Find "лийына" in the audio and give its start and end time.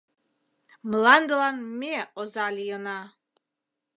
2.57-2.99